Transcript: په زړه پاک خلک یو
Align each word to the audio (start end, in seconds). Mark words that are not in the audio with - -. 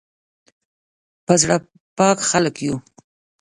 په 1.25 1.33
زړه 1.41 1.55
پاک 1.97 2.17
خلک 2.29 2.55
یو 2.65 2.75